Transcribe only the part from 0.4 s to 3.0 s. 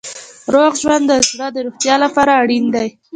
روغ ژوند د زړه د روغتیا لپاره اړین دی.